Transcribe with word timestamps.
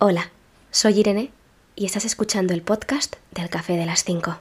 Hola, 0.00 0.30
soy 0.70 1.00
Irene 1.00 1.32
y 1.74 1.84
estás 1.84 2.04
escuchando 2.04 2.54
el 2.54 2.62
podcast 2.62 3.16
del 3.34 3.50
Café 3.50 3.76
de 3.76 3.84
las 3.84 4.04
5. 4.04 4.38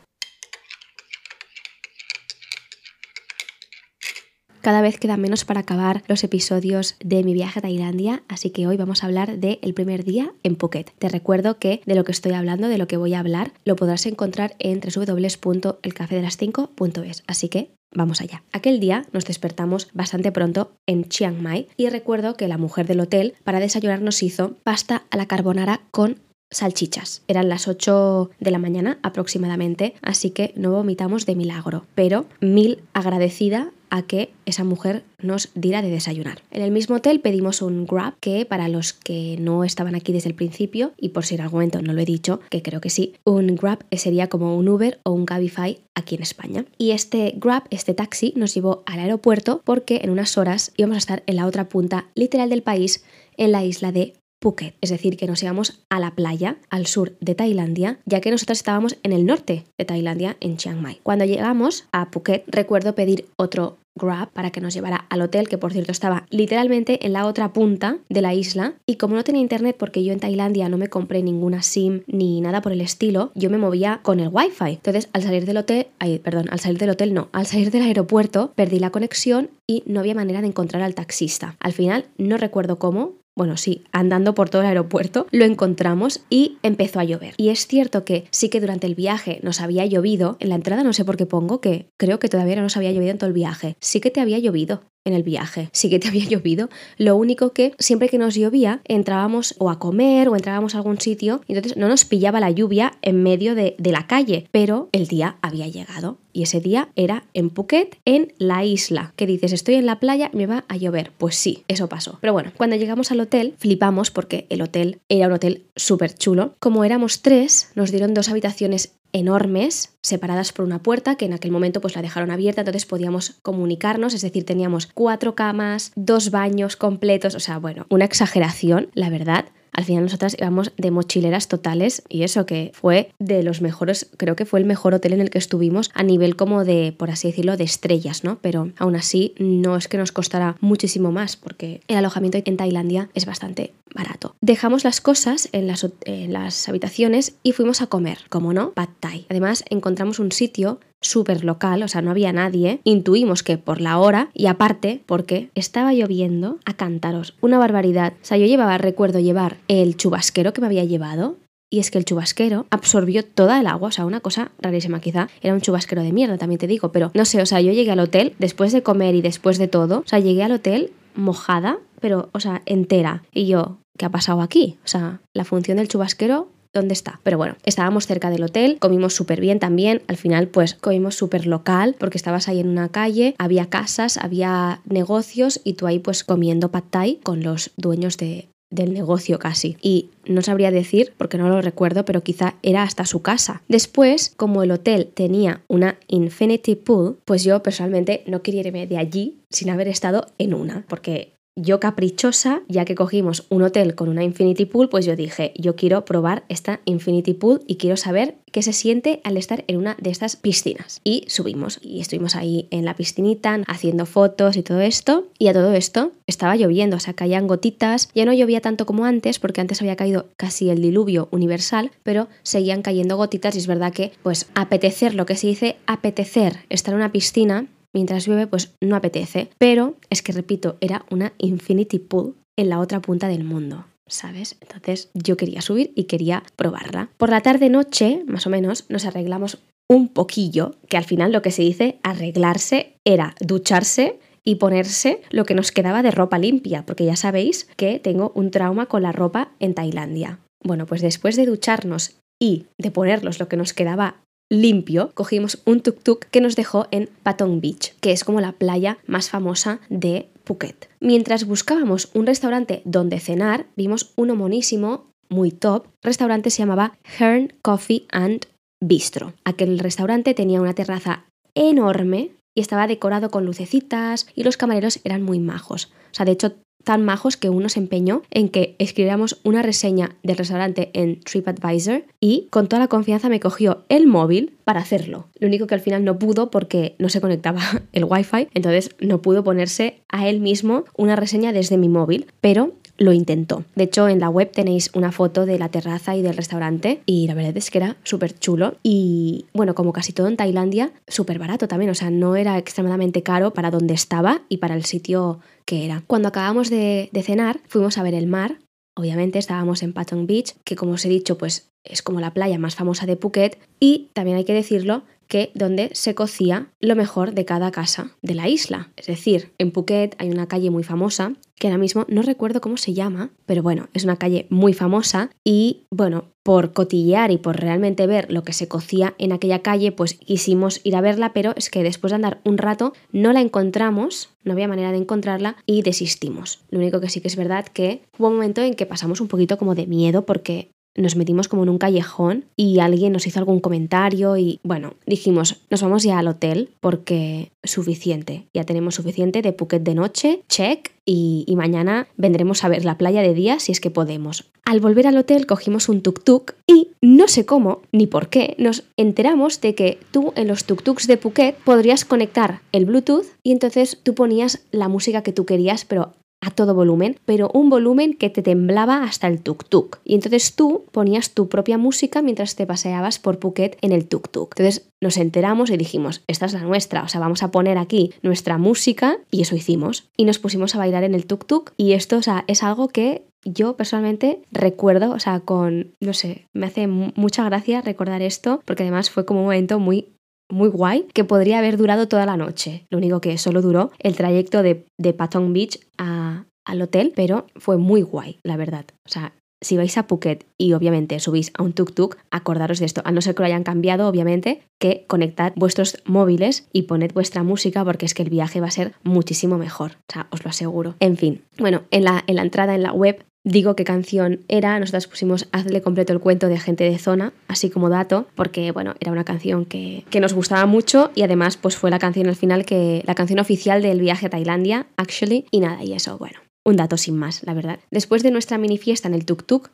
Cada 4.61 4.81
vez 4.81 4.99
queda 4.99 5.17
menos 5.17 5.45
para 5.45 5.61
acabar 5.61 6.03
los 6.07 6.23
episodios 6.23 6.95
de 6.99 7.23
mi 7.23 7.33
viaje 7.33 7.57
a 7.57 7.63
Tailandia, 7.63 8.21
así 8.27 8.51
que 8.51 8.67
hoy 8.67 8.77
vamos 8.77 9.01
a 9.01 9.07
hablar 9.07 9.39
del 9.39 9.57
el 9.63 9.73
primer 9.73 10.03
día 10.03 10.31
en 10.43 10.57
Phuket. 10.57 10.91
Te 10.99 11.09
recuerdo 11.09 11.57
que 11.57 11.81
de 11.87 11.95
lo 11.95 12.03
que 12.03 12.11
estoy 12.11 12.33
hablando, 12.33 12.67
de 12.67 12.77
lo 12.77 12.87
que 12.87 12.97
voy 12.97 13.15
a 13.15 13.19
hablar, 13.19 13.51
lo 13.65 13.75
podrás 13.75 14.05
encontrar 14.05 14.55
en 14.59 14.79
www.elcafedelas5.es, 14.79 17.23
así 17.25 17.49
que 17.49 17.71
Vamos 17.93 18.21
allá. 18.21 18.43
Aquel 18.51 18.79
día 18.79 19.05
nos 19.11 19.25
despertamos 19.25 19.89
bastante 19.93 20.31
pronto 20.31 20.71
en 20.85 21.07
Chiang 21.07 21.41
Mai 21.41 21.67
y 21.77 21.89
recuerdo 21.89 22.35
que 22.35 22.47
la 22.47 22.57
mujer 22.57 22.85
del 22.87 22.99
hotel 22.99 23.35
para 23.43 23.59
desayunar 23.59 24.01
nos 24.01 24.21
hizo 24.23 24.55
pasta 24.63 25.03
a 25.09 25.17
la 25.17 25.25
carbonara 25.25 25.81
con 25.91 26.19
salchichas. 26.49 27.23
Eran 27.27 27.49
las 27.49 27.67
8 27.67 28.29
de 28.39 28.51
la 28.51 28.59
mañana 28.59 28.99
aproximadamente, 29.03 29.95
así 30.01 30.31
que 30.31 30.53
no 30.55 30.71
vomitamos 30.71 31.25
de 31.25 31.35
milagro, 31.35 31.85
pero 31.95 32.25
mil 32.39 32.83
agradecida 32.93 33.71
a 33.89 34.03
que 34.03 34.31
esa 34.45 34.63
mujer 34.63 35.03
nos 35.21 35.49
diera 35.55 35.81
de 35.81 35.89
desayunar. 35.89 36.41
En 36.51 36.61
el 36.61 36.71
mismo 36.71 36.97
hotel 36.97 37.19
pedimos 37.19 37.61
un 37.61 37.85
Grab 37.85 38.13
que 38.19 38.45
para 38.45 38.67
los 38.67 38.93
que 38.93 39.37
no 39.39 39.63
estaban 39.63 39.95
aquí 39.95 40.13
desde 40.13 40.29
el 40.29 40.35
principio 40.35 40.93
y 40.97 41.09
por 41.09 41.25
si 41.25 41.35
en 41.35 41.41
algún 41.41 41.57
momento 41.57 41.81
no 41.81 41.93
lo 41.93 42.01
he 42.01 42.05
dicho, 42.05 42.39
que 42.49 42.61
creo 42.61 42.81
que 42.81 42.89
sí, 42.89 43.13
un 43.23 43.55
Grab 43.55 43.79
sería 43.91 44.27
como 44.27 44.57
un 44.57 44.69
Uber 44.69 44.99
o 45.03 45.11
un 45.11 45.25
Cabify 45.25 45.79
aquí 45.95 46.15
en 46.15 46.21
España. 46.21 46.65
Y 46.77 46.91
este 46.91 47.33
Grab, 47.37 47.63
este 47.69 47.93
taxi, 47.93 48.33
nos 48.35 48.53
llevó 48.53 48.83
al 48.85 48.99
aeropuerto 48.99 49.61
porque 49.63 50.01
en 50.03 50.09
unas 50.09 50.37
horas 50.37 50.71
íbamos 50.77 50.95
a 50.95 50.99
estar 50.99 51.23
en 51.25 51.35
la 51.35 51.45
otra 51.45 51.69
punta 51.69 52.09
literal 52.15 52.49
del 52.49 52.63
país, 52.63 53.03
en 53.37 53.51
la 53.51 53.63
isla 53.63 53.91
de 53.91 54.13
Phuket, 54.39 54.75
es 54.81 54.91
decir, 54.91 55.17
que 55.17 55.27
nos 55.27 55.41
íbamos 55.41 55.83
a 55.89 55.99
la 55.99 56.15
playa 56.15 56.57
al 56.69 56.85
sur 56.85 57.17
de 57.19 57.35
Tailandia, 57.35 57.99
ya 58.05 58.21
que 58.21 58.31
nosotros 58.31 58.59
estábamos 58.59 58.97
en 59.03 59.13
el 59.13 59.25
norte 59.25 59.65
de 59.77 59.85
Tailandia, 59.85 60.37
en 60.39 60.57
Chiang 60.57 60.81
Mai. 60.81 60.99
Cuando 61.03 61.25
llegamos 61.25 61.85
a 61.91 62.11
Phuket, 62.11 62.43
recuerdo 62.47 62.93
pedir 62.93 63.25
otro 63.35 63.77
Grab 63.97 64.29
para 64.29 64.51
que 64.51 64.61
nos 64.61 64.73
llevara 64.73 65.07
al 65.09 65.21
hotel, 65.21 65.49
que 65.49 65.57
por 65.57 65.73
cierto 65.73 65.91
estaba 65.91 66.25
literalmente 66.29 67.05
en 67.05 67.13
la 67.13 67.25
otra 67.25 67.51
punta 67.51 67.97
de 68.09 68.21
la 68.21 68.33
isla. 68.33 68.75
Y 68.85 68.95
como 68.95 69.15
no 69.15 69.23
tenía 69.23 69.41
internet, 69.41 69.75
porque 69.77 70.03
yo 70.03 70.13
en 70.13 70.19
Tailandia 70.19 70.69
no 70.69 70.77
me 70.77 70.87
compré 70.87 71.23
ninguna 71.23 71.63
SIM 71.63 72.03
ni 72.07 72.39
nada 72.39 72.61
por 72.61 72.71
el 72.71 72.81
estilo, 72.81 73.31
yo 73.35 73.49
me 73.49 73.57
movía 73.57 73.99
con 74.03 74.19
el 74.19 74.29
wifi. 74.31 74.73
Entonces, 74.73 75.09
al 75.13 75.23
salir 75.23 75.45
del 75.45 75.57
hotel, 75.57 75.87
perdón, 76.23 76.45
al 76.51 76.59
salir 76.59 76.77
del 76.77 76.91
hotel 76.91 77.13
no, 77.13 77.29
al 77.31 77.47
salir 77.47 77.71
del 77.71 77.83
aeropuerto, 77.83 78.53
perdí 78.55 78.79
la 78.79 78.91
conexión 78.91 79.49
y 79.65 79.83
no 79.85 79.99
había 79.99 80.13
manera 80.13 80.41
de 80.41 80.47
encontrar 80.47 80.83
al 80.83 80.95
taxista. 80.95 81.55
Al 81.59 81.73
final, 81.73 82.05
no 82.17 82.37
recuerdo 82.37 82.77
cómo, 82.77 83.13
bueno, 83.37 83.55
sí, 83.55 83.83
andando 83.91 84.33
por 84.33 84.49
todo 84.49 84.63
el 84.63 84.67
aeropuerto, 84.67 85.27
lo 85.31 85.45
encontramos 85.45 86.21
y 86.29 86.57
empezó 86.63 86.99
a 86.99 87.03
llover. 87.03 87.35
Y 87.37 87.49
es 87.49 87.67
cierto 87.67 88.03
que 88.03 88.25
sí 88.31 88.49
que 88.49 88.59
durante 88.59 88.87
el 88.87 88.95
viaje 88.95 89.39
nos 89.43 89.61
había 89.61 89.85
llovido, 89.85 90.37
en 90.39 90.49
la 90.49 90.55
entrada 90.55 90.83
no 90.83 90.91
sé 90.91 91.05
por 91.05 91.17
qué 91.17 91.27
pongo 91.27 91.61
que 91.61 91.87
creo 91.97 92.17
que 92.17 92.29
todavía 92.29 92.55
no 92.55 92.63
nos 92.63 92.77
había 92.77 92.91
llovido 92.91 93.11
en 93.11 93.19
todo 93.19 93.27
el 93.27 93.33
viaje, 93.33 93.77
sí 93.79 94.01
que 94.01 94.09
te 94.09 94.21
había 94.21 94.39
llovido, 94.39 94.81
en 95.07 95.13
el 95.13 95.23
viaje. 95.23 95.69
Sí 95.71 95.89
que 95.89 95.99
te 95.99 96.07
había 96.09 96.25
llovido. 96.25 96.69
Lo 96.97 97.15
único 97.15 97.53
que 97.53 97.73
siempre 97.79 98.09
que 98.09 98.17
nos 98.17 98.35
llovía 98.35 98.81
entrábamos 98.85 99.55
o 99.57 99.69
a 99.69 99.79
comer 99.79 100.29
o 100.29 100.35
entrábamos 100.35 100.75
a 100.75 100.79
algún 100.79 100.99
sitio 100.99 101.41
y 101.47 101.53
entonces 101.53 101.77
no 101.77 101.87
nos 101.87 102.05
pillaba 102.05 102.39
la 102.39 102.51
lluvia 102.51 102.93
en 103.01 103.23
medio 103.23 103.55
de, 103.55 103.75
de 103.77 103.91
la 103.91 104.07
calle. 104.07 104.47
Pero 104.51 104.89
el 104.91 105.07
día 105.07 105.37
había 105.41 105.67
llegado 105.67 106.17
y 106.37 106.43
ese 106.43 106.59
día 106.59 106.89
era 106.95 107.23
en 107.33 107.49
Phuket, 107.49 107.97
en 108.05 108.31
la 108.37 108.63
isla. 108.63 109.11
Que 109.15 109.25
dices, 109.25 109.53
estoy 109.53 109.73
en 109.73 109.87
la 109.87 109.99
playa, 109.99 110.29
me 110.33 110.45
va 110.45 110.65
a 110.67 110.77
llover. 110.77 111.11
Pues 111.17 111.35
sí, 111.35 111.63
eso 111.67 111.89
pasó. 111.89 112.19
Pero 112.21 112.31
bueno, 112.31 112.51
cuando 112.55 112.75
llegamos 112.75 113.11
al 113.11 113.21
hotel, 113.21 113.55
flipamos 113.57 114.11
porque 114.11 114.45
el 114.49 114.61
hotel 114.61 114.99
era 115.09 115.25
un 115.25 115.33
hotel 115.33 115.63
súper 115.75 116.13
chulo. 116.13 116.53
Como 116.59 116.83
éramos 116.83 117.23
tres, 117.23 117.71
nos 117.73 117.89
dieron 117.89 118.13
dos 118.13 118.29
habitaciones 118.29 118.93
enormes, 119.17 119.97
separadas 120.01 120.51
por 120.53 120.65
una 120.65 120.79
puerta, 120.79 121.15
que 121.15 121.25
en 121.25 121.33
aquel 121.33 121.51
momento 121.51 121.81
pues 121.81 121.95
la 121.95 122.01
dejaron 122.01 122.31
abierta, 122.31 122.61
entonces 122.61 122.85
podíamos 122.85 123.35
comunicarnos, 123.41 124.13
es 124.13 124.21
decir, 124.21 124.45
teníamos 124.45 124.87
cuatro 124.87 125.35
camas, 125.35 125.91
dos 125.95 126.31
baños 126.31 126.75
completos, 126.75 127.35
o 127.35 127.39
sea, 127.39 127.57
bueno, 127.59 127.85
una 127.89 128.05
exageración, 128.05 128.89
la 128.93 129.09
verdad. 129.09 129.45
Al 129.73 129.85
final 129.85 130.03
nosotras 130.03 130.35
íbamos 130.39 130.71
de 130.75 130.89
mochileras 130.89 131.49
totales 131.49 132.01
y 132.09 132.23
eso 132.23 132.47
que 132.47 132.71
fue 132.73 133.11
de 133.19 133.43
los 133.43 133.61
mejores, 133.61 134.09
creo 134.17 134.35
que 134.35 134.45
fue 134.45 134.59
el 134.59 134.65
mejor 134.65 134.95
hotel 134.95 135.13
en 135.13 135.21
el 135.21 135.29
que 135.29 135.37
estuvimos 135.37 135.91
a 135.93 136.01
nivel 136.01 136.35
como 136.35 136.65
de, 136.65 136.95
por 136.97 137.11
así 137.11 137.27
decirlo, 137.27 137.57
de 137.57 137.65
estrellas, 137.65 138.23
¿no? 138.23 138.39
Pero 138.41 138.71
aún 138.77 138.95
así 138.95 139.35
no 139.37 139.77
es 139.77 139.87
que 139.87 139.99
nos 139.99 140.11
costara 140.11 140.57
muchísimo 140.61 141.11
más 141.11 141.35
porque 141.35 141.81
el 141.87 141.97
alojamiento 141.97 142.39
en 142.43 142.57
Tailandia 142.57 143.09
es 143.13 143.27
bastante 143.27 143.73
barato. 143.97 144.35
Dejamos 144.41 144.83
las 144.83 145.01
cosas 145.01 145.49
en 145.51 145.67
las, 145.67 146.69
habitaciones 146.69 147.37
y 147.43 147.51
fuimos 147.51 147.81
a 147.81 147.87
comer, 147.87 148.19
como 148.29 148.53
no, 148.53 148.71
pad 148.71 148.89
thai. 148.99 149.25
Además 149.29 149.65
encontramos 149.69 150.19
un 150.19 150.31
sitio 150.31 150.79
súper 151.01 151.43
local, 151.43 151.83
o 151.83 151.87
sea, 151.87 152.01
no 152.01 152.11
había 152.11 152.31
nadie. 152.31 152.79
Intuimos 152.83 153.43
que 153.43 153.57
por 153.57 153.81
la 153.81 153.99
hora 153.99 154.29
y 154.33 154.47
aparte 154.47 155.03
porque 155.05 155.49
estaba 155.55 155.93
lloviendo 155.93 156.59
a 156.65 156.75
cántaros, 156.75 157.35
una 157.41 157.57
barbaridad. 157.57 158.13
O 158.21 158.25
sea, 158.25 158.37
yo 158.37 158.45
llevaba, 158.45 158.77
recuerdo 158.77 159.19
llevar 159.19 159.57
el 159.67 159.97
chubasquero 159.97 160.53
que 160.53 160.61
me 160.61 160.67
había 160.67 160.85
llevado. 160.85 161.37
Y 161.69 161.79
es 161.79 161.91
que 161.91 161.97
el 161.97 162.05
chubasquero 162.05 162.65
absorbió 162.69 163.25
toda 163.25 163.59
el 163.59 163.67
agua, 163.67 163.89
o 163.89 163.91
sea, 163.91 164.05
una 164.05 164.21
cosa 164.21 164.51
rarísima 164.57 165.01
quizá. 165.01 165.27
Era 165.41 165.53
un 165.53 165.59
chubasquero 165.59 166.01
de 166.01 166.13
mierda, 166.13 166.37
también 166.37 166.59
te 166.59 166.67
digo, 166.67 166.93
pero 166.93 167.11
no 167.13 167.25
sé, 167.25 167.41
o 167.41 167.45
sea, 167.45 167.59
yo 167.59 167.73
llegué 167.73 167.91
al 167.91 167.99
hotel 167.99 168.33
después 168.39 168.71
de 168.71 168.83
comer 168.83 169.15
y 169.15 169.21
después 169.21 169.57
de 169.57 169.67
todo, 169.67 169.99
o 169.99 170.07
sea, 170.07 170.19
llegué 170.19 170.43
al 170.43 170.53
hotel 170.53 170.93
mojada, 171.17 171.79
pero, 171.99 172.29
o 172.31 172.39
sea, 172.39 172.61
entera. 172.65 173.23
Y 173.33 173.47
yo, 173.47 173.79
¿qué 173.97 174.05
ha 174.05 174.11
pasado 174.11 174.41
aquí? 174.41 174.77
O 174.85 174.87
sea, 174.87 175.21
la 175.33 175.43
función 175.43 175.77
del 175.77 175.87
chubasquero 175.87 176.49
dónde 176.73 176.93
está. 176.93 177.19
Pero 177.23 177.37
bueno, 177.37 177.55
estábamos 177.65 178.07
cerca 178.07 178.29
del 178.29 178.43
hotel, 178.43 178.77
comimos 178.79 179.13
súper 179.13 179.41
bien 179.41 179.59
también. 179.59 180.01
Al 180.07 180.17
final, 180.17 180.47
pues 180.47 180.75
comimos 180.75 181.15
súper 181.15 181.45
local 181.47 181.95
porque 181.99 182.17
estabas 182.17 182.47
ahí 182.47 182.59
en 182.59 182.67
una 182.67 182.89
calle, 182.89 183.35
había 183.37 183.69
casas, 183.69 184.17
había 184.17 184.81
negocios 184.85 185.59
y 185.63 185.73
tú 185.73 185.87
ahí 185.87 185.99
pues 185.99 186.23
comiendo 186.23 186.69
pad 186.69 186.83
thai 186.89 187.19
con 187.23 187.43
los 187.43 187.71
dueños 187.77 188.17
de, 188.17 188.47
del 188.69 188.93
negocio 188.93 189.39
casi. 189.39 189.77
Y 189.81 190.09
no 190.25 190.41
sabría 190.41 190.71
decir, 190.71 191.13
porque 191.17 191.37
no 191.37 191.49
lo 191.49 191.61
recuerdo, 191.61 192.05
pero 192.05 192.23
quizá 192.23 192.55
era 192.61 192.83
hasta 192.83 193.05
su 193.05 193.21
casa. 193.21 193.63
Después, 193.67 194.33
como 194.35 194.63
el 194.63 194.71
hotel 194.71 195.11
tenía 195.13 195.61
una 195.67 195.97
infinity 196.07 196.75
pool, 196.75 197.17
pues 197.25 197.43
yo 197.43 197.63
personalmente 197.63 198.23
no 198.27 198.41
quería 198.41 198.61
irme 198.61 198.87
de 198.87 198.97
allí 198.97 199.39
sin 199.49 199.69
haber 199.69 199.87
estado 199.87 200.27
en 200.37 200.53
una, 200.53 200.85
porque 200.87 201.36
yo 201.57 201.79
caprichosa, 201.79 202.61
ya 202.67 202.85
que 202.85 202.95
cogimos 202.95 203.45
un 203.49 203.63
hotel 203.63 203.95
con 203.95 204.09
una 204.09 204.23
Infinity 204.23 204.65
Pool, 204.65 204.89
pues 204.89 205.05
yo 205.05 205.15
dije, 205.15 205.53
yo 205.57 205.75
quiero 205.75 206.05
probar 206.05 206.43
esta 206.49 206.79
Infinity 206.85 207.33
Pool 207.33 207.61
y 207.67 207.75
quiero 207.75 207.97
saber 207.97 208.35
qué 208.51 208.61
se 208.61 208.73
siente 208.73 209.21
al 209.23 209.37
estar 209.37 209.65
en 209.67 209.77
una 209.77 209.97
de 209.99 210.11
estas 210.11 210.35
piscinas. 210.35 211.01
Y 211.03 211.25
subimos 211.27 211.79
y 211.81 211.99
estuvimos 211.99 212.35
ahí 212.35 212.67
en 212.71 212.85
la 212.85 212.95
piscinita 212.95 213.59
haciendo 213.67 214.05
fotos 214.05 214.55
y 214.55 214.63
todo 214.63 214.81
esto. 214.81 215.27
Y 215.39 215.47
a 215.47 215.53
todo 215.53 215.73
esto 215.73 216.11
estaba 216.27 216.55
lloviendo, 216.55 216.97
o 216.97 216.99
sea, 216.99 217.13
caían 217.13 217.47
gotitas. 217.47 218.09
Ya 218.13 218.25
no 218.25 218.33
llovía 218.33 218.61
tanto 218.61 218.85
como 218.85 219.05
antes, 219.05 219.39
porque 219.39 219.61
antes 219.61 219.81
había 219.81 219.95
caído 219.95 220.27
casi 220.37 220.69
el 220.69 220.81
diluvio 220.81 221.27
universal, 221.31 221.91
pero 222.03 222.27
seguían 222.43 222.81
cayendo 222.83 223.17
gotitas 223.17 223.55
y 223.55 223.59
es 223.59 223.67
verdad 223.67 223.93
que, 223.93 224.11
pues, 224.23 224.47
apetecer, 224.55 225.15
lo 225.15 225.25
que 225.25 225.35
se 225.35 225.47
dice 225.47 225.77
apetecer, 225.87 226.59
estar 226.69 226.93
en 226.93 226.99
una 226.99 227.11
piscina 227.11 227.67
mientras 227.93 228.25
llueve 228.25 228.47
pues 228.47 228.73
no 228.81 228.95
apetece. 228.95 229.49
Pero 229.57 229.95
es 230.09 230.21
que, 230.21 230.33
repito, 230.33 230.77
era 230.81 231.05
una 231.09 231.33
infinity 231.37 231.99
pool 231.99 232.35
en 232.57 232.69
la 232.69 232.79
otra 232.79 233.01
punta 233.01 233.27
del 233.27 233.43
mundo. 233.43 233.85
¿sabes? 234.09 234.57
Entonces 234.61 235.09
yo 235.13 235.37
quería 235.37 235.61
subir 235.61 235.91
y 235.95 236.05
quería 236.05 236.43
probarla. 236.55 237.09
Por 237.17 237.29
la 237.29 237.41
tarde-noche, 237.41 238.23
más 238.25 238.47
o 238.47 238.49
menos, 238.49 238.85
nos 238.89 239.05
arreglamos 239.05 239.59
un 239.89 240.09
poquillo, 240.09 240.75
que 240.89 240.97
al 240.97 241.05
final 241.05 241.31
lo 241.31 241.41
que 241.41 241.51
se 241.51 241.61
dice 241.61 241.99
arreglarse 242.03 242.95
era 243.05 243.35
ducharse 243.39 244.19
y 244.43 244.55
ponerse 244.55 245.21
lo 245.29 245.45
que 245.45 245.55
nos 245.55 245.71
quedaba 245.71 246.03
de 246.03 246.11
ropa 246.11 246.39
limpia, 246.39 246.85
porque 246.85 247.05
ya 247.05 247.15
sabéis 247.15 247.67
que 247.75 247.99
tengo 247.99 248.31
un 248.35 248.51
trauma 248.51 248.85
con 248.85 249.01
la 249.01 249.11
ropa 249.11 249.51
en 249.59 249.73
Tailandia. 249.73 250.39
Bueno, 250.63 250.85
pues 250.85 251.01
después 251.01 251.35
de 251.35 251.45
ducharnos 251.45 252.17
y 252.39 252.65
de 252.77 252.91
ponernos 252.91 253.39
lo 253.39 253.47
que 253.47 253.57
nos 253.57 253.73
quedaba 253.73 254.21
limpio, 254.49 255.11
cogimos 255.13 255.61
un 255.65 255.81
tuk-tuk 255.81 256.25
que 256.31 256.41
nos 256.41 256.55
dejó 256.55 256.87
en 256.91 257.09
Patong 257.23 257.61
Beach, 257.61 257.93
que 257.99 258.11
es 258.11 258.23
como 258.23 258.41
la 258.41 258.53
playa 258.53 258.97
más 259.07 259.29
famosa 259.29 259.79
de 259.89 260.29
Phuket. 260.43 260.89
Mientras 260.99 261.45
buscábamos 261.45 262.09
un 262.13 262.25
restaurante 262.25 262.81
donde 262.85 263.19
cenar, 263.19 263.65
vimos 263.75 264.13
uno 264.15 264.35
monísimo, 264.35 265.07
muy 265.29 265.51
top. 265.51 265.85
El 266.01 266.09
restaurante 266.09 266.49
se 266.49 266.59
llamaba 266.59 266.97
Hearn 267.03 267.53
Coffee 267.61 268.05
and 268.11 268.45
Bistro. 268.79 269.33
Aquel 269.43 269.79
restaurante 269.79 270.33
tenía 270.33 270.61
una 270.61 270.73
terraza 270.73 271.25
enorme 271.55 272.31
y 272.55 272.61
estaba 272.61 272.87
decorado 272.87 273.29
con 273.29 273.45
lucecitas 273.45 274.27
y 274.35 274.43
los 274.43 274.57
camareros 274.57 274.99
eran 275.03 275.21
muy 275.21 275.39
majos. 275.39 275.91
O 276.11 276.13
sea, 276.13 276.25
de 276.25 276.31
hecho, 276.31 276.55
tan 276.87 277.03
majos 277.03 277.35
que 277.35 277.49
uno 277.49 277.67
se 277.67 277.81
empeñó 277.81 278.21
en 278.31 278.47
que 278.47 278.77
escribiéramos 278.79 279.41
una 279.43 279.61
reseña 279.61 280.15
del 280.23 280.37
restaurante 280.37 280.89
en 280.93 281.19
TripAdvisor 281.19 282.05
y 282.21 282.47
con 282.49 282.69
toda 282.69 282.79
la 282.79 282.87
confianza 282.87 283.27
me 283.27 283.41
cogió 283.41 283.83
el 283.89 284.07
móvil 284.07 284.55
para 284.63 284.79
hacerlo. 284.79 285.27
Lo 285.37 285.49
único 285.49 285.67
que 285.67 285.75
al 285.75 285.81
final 285.81 286.05
no 286.05 286.17
pudo 286.17 286.49
porque 286.49 286.95
no 286.97 287.09
se 287.09 287.19
conectaba 287.19 287.59
el 287.91 288.05
wifi, 288.05 288.47
entonces 288.53 288.95
no 289.01 289.21
pudo 289.21 289.43
ponerse 289.43 289.99
a 290.07 290.29
él 290.29 290.39
mismo 290.39 290.85
una 290.95 291.17
reseña 291.17 291.51
desde 291.51 291.75
mi 291.75 291.89
móvil, 291.89 292.27
pero 292.39 292.71
lo 292.97 293.13
intentó. 293.13 293.63
De 293.75 293.85
hecho, 293.85 294.07
en 294.09 294.19
la 294.19 294.29
web 294.29 294.51
tenéis 294.51 294.91
una 294.93 295.11
foto 295.11 295.45
de 295.45 295.59
la 295.59 295.69
terraza 295.69 296.15
y 296.15 296.21
del 296.21 296.35
restaurante 296.35 297.01
y 297.05 297.27
la 297.27 297.33
verdad 297.33 297.55
es 297.57 297.69
que 297.69 297.77
era 297.77 297.97
súper 298.03 298.37
chulo 298.37 298.75
y 298.83 299.45
bueno, 299.53 299.75
como 299.75 299.93
casi 299.93 300.13
todo 300.13 300.27
en 300.27 300.37
Tailandia, 300.37 300.91
súper 301.07 301.39
barato 301.39 301.67
también, 301.67 301.91
o 301.91 301.95
sea, 301.95 302.09
no 302.09 302.35
era 302.35 302.57
extremadamente 302.57 303.23
caro 303.23 303.51
para 303.51 303.71
donde 303.71 303.93
estaba 303.93 304.41
y 304.49 304.57
para 304.57 304.75
el 304.75 304.85
sitio 304.85 305.39
que 305.65 305.85
era. 305.85 306.03
Cuando 306.07 306.29
acabamos 306.29 306.69
de, 306.69 307.09
cenar, 307.23 307.59
fuimos 307.67 307.97
a 307.97 308.03
ver 308.03 308.13
el 308.13 308.27
mar 308.27 308.59
Obviamente 308.97 309.37
estábamos 309.37 309.83
en 309.83 309.93
Patong 309.93 310.25
Beach, 310.25 310.55
que 310.63 310.75
como 310.75 310.93
os 310.93 311.05
he 311.05 311.09
dicho, 311.09 311.37
pues 311.37 311.69
es 311.83 312.01
como 312.01 312.19
la 312.19 312.33
playa 312.33 312.57
más 312.57 312.73
famosa 312.73 313.05
de 313.05 313.15
Phuket 313.15 313.59
y 313.79 314.09
también 314.13 314.37
hay 314.37 314.43
que 314.43 314.53
decirlo 314.53 315.03
que 315.27 315.51
donde 315.53 315.89
se 315.93 316.15
cocía 316.15 316.71
lo 316.79 316.95
mejor 316.95 317.33
de 317.33 317.45
cada 317.45 317.71
casa 317.71 318.11
de 318.21 318.35
la 318.35 318.47
isla. 318.47 318.91
Es 318.95 319.07
decir, 319.07 319.53
en 319.57 319.71
Phuket 319.71 320.15
hay 320.19 320.29
una 320.29 320.47
calle 320.47 320.69
muy 320.71 320.83
famosa 320.83 321.33
que 321.55 321.67
ahora 321.67 321.79
mismo 321.79 322.05
no 322.07 322.21
recuerdo 322.21 322.61
cómo 322.61 322.77
se 322.77 322.93
llama, 322.93 323.31
pero 323.45 323.63
bueno, 323.63 323.89
es 323.93 324.03
una 324.03 324.17
calle 324.17 324.45
muy 324.49 324.73
famosa 324.73 325.31
y 325.43 325.87
bueno, 325.89 326.25
por 326.43 326.71
cotillear 326.71 327.31
y 327.31 327.37
por 327.37 327.59
realmente 327.59 328.07
ver 328.07 328.31
lo 328.31 328.43
que 328.43 328.53
se 328.53 328.67
cocía 328.67 329.15
en 329.17 329.31
aquella 329.31 329.61
calle, 329.61 329.91
pues 329.91 330.13
quisimos 330.13 330.81
ir 330.83 330.95
a 330.95 331.01
verla, 331.01 331.33
pero 331.33 331.53
es 331.55 331.69
que 331.69 331.83
después 331.83 332.11
de 332.11 332.15
andar 332.15 332.41
un 332.45 332.57
rato 332.57 332.93
no 333.11 333.33
la 333.33 333.41
encontramos, 333.41 334.29
no 334.43 334.53
había 334.53 334.67
manera 334.67 334.91
de 334.91 334.97
encontrarla 334.97 335.57
y 335.65 335.81
desistimos. 335.81 336.61
Lo 336.69 336.79
único 336.79 337.01
que 337.01 337.09
sí 337.09 337.21
que 337.21 337.27
es 337.27 337.35
verdad 337.35 337.65
que 337.65 338.03
hubo 338.17 338.27
un 338.27 338.35
momento 338.35 338.61
en 338.61 338.75
que 338.75 338.85
pasamos 338.85 339.19
un 339.19 339.27
poquito 339.27 339.57
como 339.57 339.75
de 339.75 339.87
miedo 339.87 340.25
porque 340.25 340.71
nos 340.97 341.15
metimos 341.15 341.47
como 341.47 341.63
en 341.63 341.69
un 341.69 341.77
callejón 341.77 342.45
y 342.55 342.79
alguien 342.79 343.13
nos 343.13 343.27
hizo 343.27 343.39
algún 343.39 343.59
comentario 343.59 344.35
y 344.35 344.59
bueno, 344.63 344.95
dijimos, 345.05 345.61
nos 345.69 345.81
vamos 345.81 346.03
ya 346.03 346.19
al 346.19 346.27
hotel 346.27 346.71
porque 346.81 347.51
suficiente, 347.63 348.47
ya 348.53 348.63
tenemos 348.65 348.95
suficiente 348.95 349.41
de 349.41 349.53
Phuket 349.53 349.83
de 349.83 349.95
noche, 349.95 350.41
check, 350.49 350.91
y, 351.09 351.45
mañana 351.55 352.07
vendremos 352.17 352.63
a 352.63 352.67
ver 352.67 352.83
la 352.83 352.97
playa 352.97 353.21
de 353.21 353.33
día 353.33 353.59
si 353.59 353.71
es 353.71 353.79
que 353.79 353.89
podemos. 353.89 354.51
Al 354.65 354.81
volver 354.81 355.07
al 355.07 355.17
hotel 355.17 355.45
cogimos 355.45 355.87
un 355.87 356.03
tuk-tuk 356.03 356.55
y 356.67 356.89
no 357.01 357.29
sé 357.29 357.45
cómo 357.45 357.81
ni 357.93 358.07
por 358.07 358.27
qué 358.27 358.55
nos 358.59 358.83
enteramos 358.97 359.61
de 359.61 359.73
que 359.73 359.99
tú 360.11 360.33
en 360.35 360.49
los 360.49 360.67
tuk-tuks 360.67 361.07
de 361.07 361.15
Phuket 361.15 361.55
podrías 361.63 362.03
conectar 362.03 362.59
el 362.73 362.85
Bluetooth 362.85 363.25
y 363.41 363.53
entonces 363.53 364.01
tú 364.03 364.15
ponías 364.15 364.65
la 364.71 364.89
música 364.89 365.23
que 365.23 365.31
tú 365.31 365.45
querías 365.45 365.85
pero 365.85 366.13
a 366.41 366.51
todo 366.51 366.75
volumen, 366.75 367.17
pero 367.25 367.49
un 367.53 367.69
volumen 367.69 368.13
que 368.13 368.29
te 368.29 368.41
temblaba 368.41 369.03
hasta 369.03 369.27
el 369.27 369.43
tuk-tuk. 369.43 369.99
Y 370.03 370.15
entonces 370.15 370.55
tú 370.55 370.85
ponías 370.91 371.31
tu 371.33 371.49
propia 371.49 371.77
música 371.77 372.21
mientras 372.21 372.55
te 372.55 372.67
paseabas 372.67 373.19
por 373.19 373.39
Phuket 373.39 373.77
en 373.81 373.91
el 373.91 374.07
tuk-tuk. 374.07 374.49
Entonces 374.57 374.89
nos 375.01 375.17
enteramos 375.17 375.69
y 375.69 375.77
dijimos, 375.77 376.23
esta 376.27 376.45
es 376.45 376.53
la 376.53 376.61
nuestra, 376.61 377.03
o 377.03 377.07
sea, 377.07 377.19
vamos 377.19 377.43
a 377.43 377.51
poner 377.51 377.77
aquí 377.77 378.13
nuestra 378.21 378.57
música 378.57 379.17
y 379.31 379.41
eso 379.41 379.55
hicimos. 379.55 380.09
Y 380.15 380.25
nos 380.25 380.39
pusimos 380.39 380.75
a 380.75 380.79
bailar 380.79 381.03
en 381.03 381.15
el 381.15 381.27
tuk-tuk 381.27 381.71
y 381.77 381.93
esto, 381.93 382.17
o 382.17 382.21
sea, 382.21 382.43
es 382.47 382.63
algo 382.63 382.87
que 382.87 383.23
yo 383.45 383.77
personalmente 383.77 384.41
recuerdo, 384.51 385.11
o 385.11 385.19
sea, 385.19 385.39
con, 385.39 385.93
no 386.01 386.13
sé, 386.13 386.47
me 386.53 386.65
hace 386.65 386.87
mucha 386.87 387.43
gracia 387.45 387.81
recordar 387.81 388.21
esto 388.21 388.61
porque 388.65 388.83
además 388.83 389.09
fue 389.09 389.25
como 389.25 389.41
un 389.41 389.45
momento 389.45 389.79
muy 389.79 390.09
muy 390.49 390.69
guay 390.69 391.07
que 391.13 391.23
podría 391.23 391.59
haber 391.59 391.77
durado 391.77 392.07
toda 392.07 392.25
la 392.25 392.37
noche. 392.37 392.85
Lo 392.89 392.97
único 392.97 393.21
que 393.21 393.37
solo 393.37 393.61
duró 393.61 393.91
el 393.99 394.15
trayecto 394.15 394.63
de, 394.63 394.85
de 394.97 395.15
Beach 395.49 395.79
al 395.97 396.81
hotel, 396.81 397.13
pero 397.15 397.47
fue 397.55 397.77
muy 397.77 398.01
guay, 398.01 398.39
la 398.43 398.57
verdad. 398.57 398.85
O 399.05 399.09
sea, 399.09 399.33
si 399.61 399.75
vais 399.77 399.97
a 399.97 400.05
Phuket 400.05 400.45
y 400.57 400.73
obviamente 400.73 401.19
subís 401.19 401.51
a 401.55 401.63
un 401.63 401.73
tuk-tuk, 401.73 402.17
acordaros 402.29 402.79
de 402.79 402.85
esto, 402.85 403.01
a 403.05 403.11
no 403.11 403.21
ser 403.21 403.33
que 403.33 403.41
lo 403.41 403.47
hayan 403.47 403.63
cambiado, 403.63 404.07
obviamente, 404.07 404.61
que 404.79 405.05
conectad 405.07 405.53
vuestros 405.55 405.97
móviles 406.05 406.67
y 406.73 406.83
poned 406.83 407.11
vuestra 407.13 407.43
música 407.43 407.83
porque 407.83 408.05
es 408.05 408.13
que 408.13 408.23
el 408.23 408.29
viaje 408.29 408.61
va 408.61 408.67
a 408.67 408.71
ser 408.71 408.93
muchísimo 409.03 409.57
mejor, 409.57 409.93
o 410.09 410.13
sea, 410.13 410.27
os 410.29 410.43
lo 410.43 410.49
aseguro. 410.49 410.95
En 410.99 411.17
fin, 411.17 411.41
bueno, 411.57 411.83
en 411.89 412.03
la, 412.03 412.23
en 412.27 412.35
la 412.35 412.43
entrada 412.43 412.75
en 412.75 412.83
la 412.83 412.93
web 412.93 413.25
digo 413.47 413.75
qué 413.75 413.83
canción 413.83 414.41
era, 414.47 414.79
nosotros 414.79 415.07
pusimos 415.07 415.47
Hazle 415.51 415.81
completo 415.81 416.13
el 416.13 416.19
cuento 416.19 416.47
de 416.47 416.59
gente 416.59 416.83
de 416.83 416.97
zona, 416.97 417.33
así 417.47 417.69
como 417.69 417.89
dato, 417.89 418.27
porque 418.35 418.71
bueno, 418.71 418.95
era 418.99 419.11
una 419.11 419.23
canción 419.23 419.65
que, 419.65 420.03
que, 420.09 420.19
nos 420.19 420.33
gustaba 420.33 420.65
mucho 420.65 421.11
y 421.15 421.21
además 421.21 421.57
pues 421.57 421.77
fue 421.77 421.89
la 421.89 421.99
canción 421.99 422.27
al 422.27 422.35
final 422.35 422.65
que, 422.65 423.03
la 423.05 423.15
canción 423.15 423.39
oficial 423.39 423.81
del 423.81 424.01
viaje 424.01 424.25
a 424.25 424.29
Tailandia, 424.29 424.87
actually, 424.97 425.45
y 425.51 425.61
nada, 425.61 425.83
y 425.83 425.93
eso, 425.93 426.17
bueno, 426.17 426.39
un 426.65 426.75
dato 426.75 426.97
sin 426.97 427.17
más, 427.17 427.43
la 427.43 427.53
verdad. 427.53 427.79
Después 427.89 428.23
de 428.23 428.31
nuestra 428.31 428.57
mini 428.57 428.77
fiesta 428.77 429.07
en 429.07 429.13
el 429.13 429.25
tuk-tuk, 429.25 429.69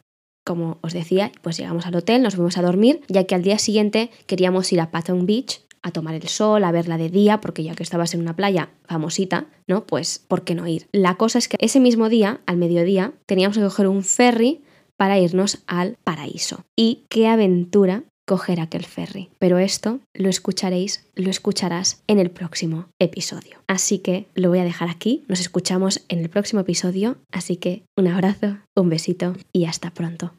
como 0.45 0.77
os 0.81 0.93
decía, 0.93 1.31
pues 1.41 1.57
llegamos 1.57 1.85
al 1.87 1.95
hotel, 1.95 2.21
nos 2.21 2.35
fuimos 2.35 2.57
a 2.57 2.61
dormir, 2.61 3.01
ya 3.07 3.23
que 3.23 3.33
al 3.33 3.43
día 3.43 3.57
siguiente 3.57 4.11
queríamos 4.27 4.71
ir 4.71 4.81
a 4.81 4.91
Patong 4.91 5.25
Beach 5.25 5.61
a 5.83 5.91
tomar 5.91 6.15
el 6.15 6.27
sol, 6.27 6.63
a 6.63 6.71
verla 6.71 6.97
de 6.97 7.09
día, 7.09 7.41
porque 7.41 7.63
ya 7.63 7.75
que 7.75 7.83
estabas 7.83 8.13
en 8.13 8.21
una 8.21 8.35
playa 8.35 8.69
famosita, 8.85 9.47
¿no? 9.67 9.85
Pues, 9.85 10.19
¿por 10.27 10.43
qué 10.43 10.55
no 10.55 10.65
ir? 10.65 10.87
La 10.91 11.15
cosa 11.15 11.37
es 11.37 11.47
que 11.47 11.57
ese 11.59 11.79
mismo 11.79 12.09
día, 12.09 12.41
al 12.45 12.57
mediodía, 12.57 13.13
teníamos 13.25 13.57
que 13.57 13.63
coger 13.63 13.87
un 13.87 14.03
ferry 14.03 14.61
para 14.97 15.19
irnos 15.19 15.63
al 15.67 15.97
paraíso. 16.03 16.65
Y 16.75 17.03
qué 17.09 17.27
aventura 17.27 18.03
coger 18.25 18.59
aquel 18.59 18.85
ferry. 18.85 19.29
Pero 19.39 19.57
esto 19.57 19.99
lo 20.13 20.29
escucharéis, 20.29 21.05
lo 21.15 21.29
escucharás 21.29 22.03
en 22.07 22.19
el 22.19 22.31
próximo 22.31 22.87
episodio. 22.99 23.57
Así 23.67 23.99
que 23.99 24.27
lo 24.33 24.49
voy 24.49 24.59
a 24.59 24.63
dejar 24.63 24.89
aquí, 24.89 25.23
nos 25.27 25.39
escuchamos 25.39 26.03
en 26.07 26.19
el 26.19 26.29
próximo 26.29 26.61
episodio, 26.61 27.17
así 27.31 27.57
que 27.57 27.83
un 27.97 28.07
abrazo, 28.07 28.57
un 28.75 28.89
besito 28.89 29.35
y 29.51 29.65
hasta 29.65 29.91
pronto. 29.91 30.33